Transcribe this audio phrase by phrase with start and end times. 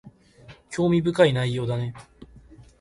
[0.71, 1.93] 興味深い内容だね